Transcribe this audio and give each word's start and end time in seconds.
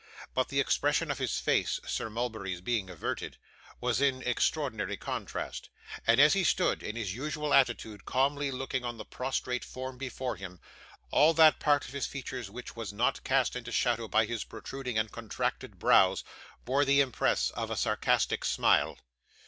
But 0.33 0.47
the 0.49 0.59
expression 0.59 1.11
of 1.11 1.19
his 1.19 1.37
face, 1.39 1.79
Sir 1.85 2.09
Mulberry's 2.09 2.59
being 2.59 2.89
averted, 2.89 3.37
was 3.79 4.01
in 4.01 4.23
extraordinary 4.23 4.97
contrast; 4.97 5.69
and 6.07 6.19
as 6.19 6.33
he 6.33 6.43
stood, 6.43 6.81
in 6.81 6.95
his 6.95 7.13
usual 7.13 7.53
attitude, 7.53 8.03
calmly 8.03 8.49
looking 8.49 8.83
on 8.83 8.97
the 8.97 9.05
prostrate 9.05 9.63
form 9.63 9.99
before 9.99 10.37
him, 10.37 10.59
all 11.11 11.35
that 11.35 11.59
part 11.59 11.85
of 11.85 11.91
his 11.93 12.07
features 12.07 12.49
which 12.49 12.75
was 12.75 12.91
not 12.91 13.23
cast 13.23 13.55
into 13.55 13.71
shadow 13.71 14.07
by 14.07 14.25
his 14.25 14.43
protruding 14.43 14.97
and 14.97 15.11
contracted 15.11 15.77
brows, 15.77 16.23
bore 16.65 16.83
the 16.83 16.99
impress 16.99 17.51
of 17.51 17.69
a 17.69 17.77
sarcastic 17.77 18.43
smile. 18.43 18.97